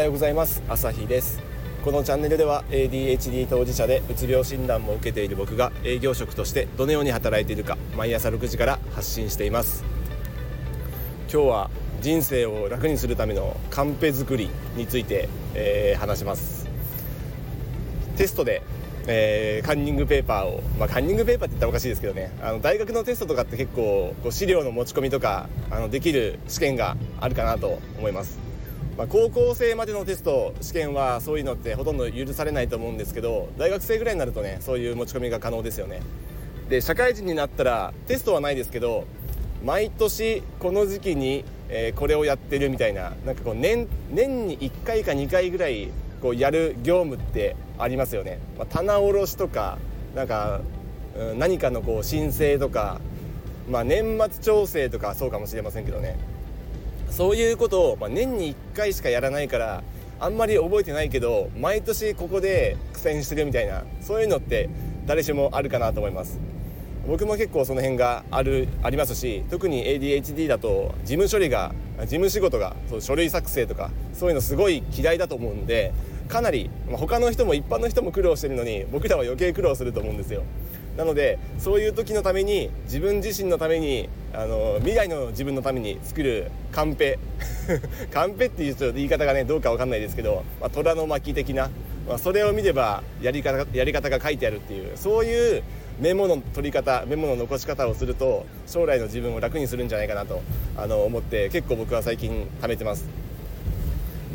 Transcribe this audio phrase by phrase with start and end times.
[0.00, 0.62] はようございます。
[0.66, 1.42] 朝日です。
[1.84, 9.84] このチャンネルでは ADHD 当事者でうつ病診断も受けている僕が営業職としてどのように働いているか毎朝6時から発信しています。
[11.30, 16.66] 今日は人生を楽にするためのカンペ作りについて、えー、話します。
[18.16, 18.62] テストで
[19.06, 22.30] えー、カンニングペーパーを、まあ、カンニングペーパーって言ったらおかしいですけどね。
[22.42, 28.38] あの大学のテストとかって結構こう資料の持ち込みとかあのできる試験があるかなと思います、
[28.96, 36.00] まあ、高校生までのテスト試験はそういうのってほとんど許されないと思うんですけど大学生ぐらいになるとねそういう持ち込みが可能ですよね。
[36.68, 39.06] で社会人になったらテストはないですけど
[39.64, 45.88] 毎年この時期に、え、これをやってるみたいななんかこう年年に1回か2回ぐらい
[46.22, 49.78] こうやる業務ってありますよね、まあ、棚卸しとか
[50.14, 50.60] なんか、
[51.18, 53.00] うん、何かのこう申請とか、
[53.68, 56.16] まあ、年末調整とかそうかもしれませんけどね。
[57.10, 59.82] そういうことを、まあ、年に1回しかやらないから
[60.20, 64.68] あんまり覚えてないけど毎年ここで苦戦してるみたいなそういうのって
[65.06, 66.38] 誰しもあるかなと思います。
[67.08, 75.94] 僕も結構その辺があるありますし特に ADHD だと事務処理が事務仕事がそう書類作成とかそういうのすごい嫌いだと思うんで
[76.28, 80.44] かなり、まあ、他の人も一般の人も苦労してるのに僕らは余計苦労すると思うんですよ。
[80.96, 87.18] なのでそういう時のために自分自身のためにあの未来の自分のために作るカンペ。
[88.12, 91.70] カンペっていう言い方がねどうか分かんないですけど、まあ、虎の巻的な、
[92.08, 95.62] まあ、それを見ればやり方やり方が書いてあるっていうそういう
[96.00, 100.42] メモの取り方メモの残し方をすると将来の自分を楽にするんじゃないかなと
[100.76, 103.29] あの思って結構僕は最近貯めてます。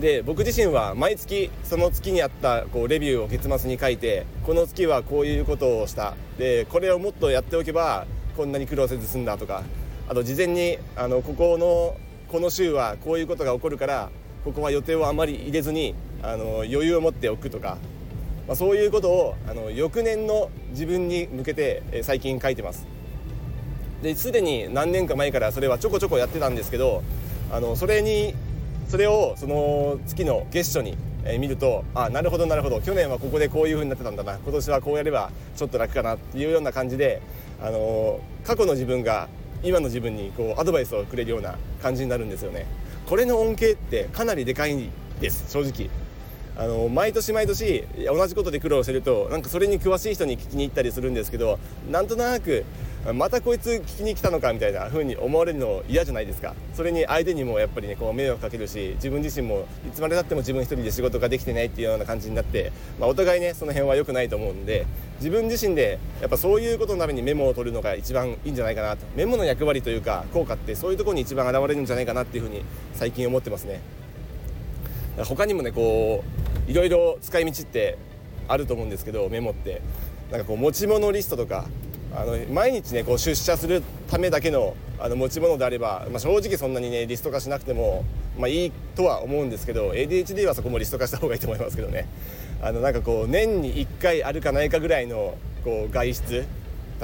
[0.00, 6.14] で僕自身は毎月その月にあったこうレビューを月末に書いてこの月はこういうことをした。
[6.38, 9.62] でこれをもっとやっておけばこんなに苦労せず済んだとか。
[10.06, 11.96] あと事前にあのここの
[12.28, 14.10] この週はこういうことが起こるから
[14.44, 17.78] ここは予定をあまり入れずにあの余裕を持っておくとか。
[18.46, 22.86] まあ、そういうことをあの翌年の自分に向けて、え最近書いてます。
[24.02, 27.02] ですでに何年か前からそれはちょこちょこやってたんですけど
[27.50, 28.34] あのそれに
[28.88, 30.96] それをその月の月初に、
[31.26, 32.80] え見るとあなるほどなるほど。
[32.80, 34.38] 去年はここでこういう風になってたんだな。
[34.38, 37.22] 今年はこうやればちょっと楽かなっていうような感じで
[37.62, 39.28] あの過去の自分が
[39.62, 42.66] 今の自分にこうアドバイスをくれるような感じになるんですよね。
[43.06, 44.90] これの恩恵ってかなりでかい
[45.20, 45.50] です。
[45.50, 45.88] 正直。
[46.56, 51.58] あの毎年毎年同じことで苦労してるとなんかそれに詳しい人に聞きに行ったりするんですけど
[51.90, 52.64] なんとなく
[53.12, 56.54] またこいつ聞きに来たのかみたいな風に思われるの嫌じゃないですか。
[56.72, 64.86] それに相手にもやっぱりねこう迷惑かけるし自分自身もいつまでたっても自分一人で仕事ができてないっていうような感じになって、まあ、お互いねその辺は良くないと思うんで
[65.18, 69.04] 自分自身でやっぱそういうことのためにメモを取るのが一番いいんじゃないかなと。
[69.14, 72.64] メモの役割というか効果ってそういうところに一番現れるんじゃないかなっていう風に
[72.94, 73.80] 最近思ってますね。
[75.18, 76.24] 他にもねこ
[76.66, 77.98] ういろいろ使い道って
[78.48, 79.82] あると思うんですけどメモって。
[80.30, 81.66] なんかこう持ち物リストとか
[82.16, 88.04] あの毎日ねこう出社するためだけのあの持ち物であれば、まあ、正直そんなにねリスト化しなくても、
[88.38, 92.06] まあ、いいとは思うんですけど ADHD はそこもリスト化した方がいいと思いますけどね。
[92.62, 96.46] あのなんかこう年に1回あるかないかぐらいのこう外出。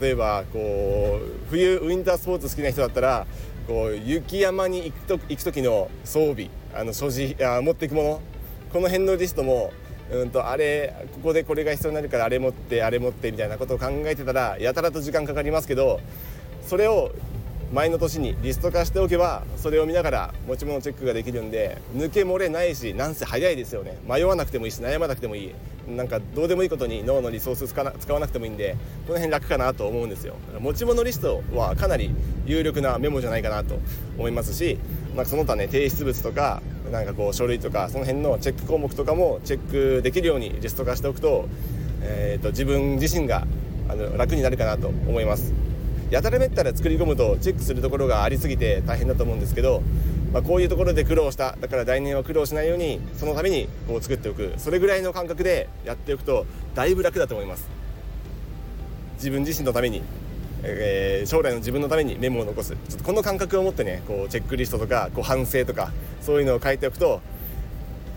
[0.00, 3.26] 例えばこう冬ウィンタースポーツ好きな人だったら
[3.68, 8.20] こう雪山に行くと行く時の装備あの所持あ持っていくもの。
[8.72, 9.72] この辺のリストも
[10.12, 16.00] うんとあれここでこれが必要になるからあれ持ってあれ持ってみたいなことを考えてたらやたらと時間かかりますけど
[16.66, 17.12] それを
[17.74, 23.98] 前の年にリスト化しておけばそれを見ながら持ち物チェックができるんで抜け漏れないしなんせ早いですよね。
[24.08, 25.54] 迷わなくてもいいし悩まなくてもいい。
[25.88, 28.76] なんかどうでもいいことに脳のリソース使わなくてもいいんで
[29.08, 30.36] この辺楽かなと思うんですよ。
[30.60, 32.14] 持ち物リストはかなり
[32.46, 33.80] 有力なメモじゃないかなと
[34.16, 34.78] 思いますし、
[35.16, 36.62] まあ、その他ね提出物とか
[36.92, 41.48] なんかこう書類とかその辺のチェック項目とかもチェックできるようにリスト化しておくと,、
[42.02, 43.48] えーと、自分自身が
[43.88, 45.63] あの楽になるかなと思います。
[46.10, 49.82] やたらめったら作り込むとチェックするところがありすぎて大変だと思うんですけど、
[50.32, 54.52] まあ、こういうところで苦労しただから来年は苦労しないようにそのためにこう作っておく。
[54.58, 57.68] それぐらいの感覚でやっておくとだいぶ楽だと思います。
[59.16, 60.02] 自分自身のために
[60.66, 62.70] えー、将来の自分のためにメモを残す。
[62.70, 65.92] ちょっとこの感覚を持ってねこうチェックリストとかこう反省とか
[66.22, 67.20] そういうのを書いておくと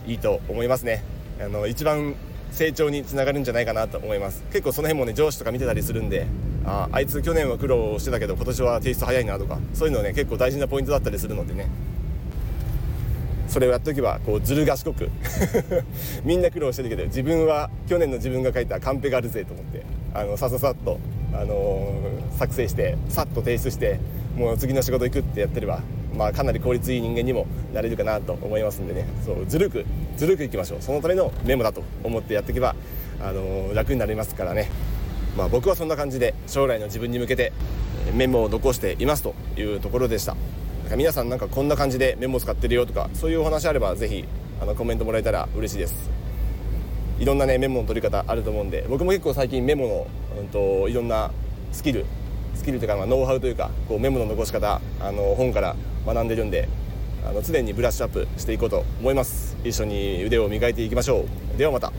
[0.07, 1.03] いいと思いますね。
[1.41, 2.15] あの一番
[2.51, 4.43] 成長につながるんじゃないかなと思います。
[4.53, 6.25] 結構その辺もね上司とか見てたりするんで
[6.67, 11.67] ああいつ去年は苦労してたけど今年は提出早いなとかそういうのね結構大事なポイントだったりするのでね。
[13.47, 15.09] それをやっておけばこうずる賢く。
[16.25, 19.83] みんな苦労してるけど自分は去年の自分が書いたカンペがあるぜと思って
[20.13, 20.99] あのさささっと
[21.33, 24.01] あのー、作成してさっと提出して
[24.35, 25.81] もう次の仕事行くってやってれば
[26.17, 29.05] まあ、かなり効率いい人間にもなれるかなと思いますんでね。
[29.23, 29.85] そうずるく
[30.17, 30.81] ずるくいきましょう。
[30.81, 32.75] そのためのメモだと思ってやっていけば、
[33.21, 34.69] あの楽になりますからね、
[35.35, 37.51] まあ、僕はそんな感じで将来の自分に向けて
[38.13, 40.35] メモを残していますというところでした。
[40.95, 44.23] 皆さんなんかこんな感じでメモ使ってるよとかそういうお話あればぜひ
[44.61, 46.09] あのコメントもらえたら嬉しいです。
[47.19, 50.07] いろんなねメモの取り方あると思うんで僕も結構最近メモの、
[50.39, 51.31] うんと、いろんな
[51.71, 52.05] スキル
[52.55, 55.75] スキルというか、まあ、ノウハウというかこうメモの残し方あの本から
[56.05, 56.69] 学んでるんで
[57.27, 59.57] あの常にブラッシュアップしていこうと思います。
[59.63, 61.25] 一緒に腕を磨いていきましょ
[61.55, 61.57] う。
[61.57, 61.91] ではまた。